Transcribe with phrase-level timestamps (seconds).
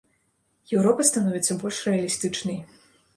[0.77, 2.59] Еўропа становіцца больш рэалістычнай.